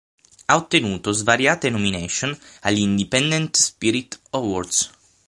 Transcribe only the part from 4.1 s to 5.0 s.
Awards.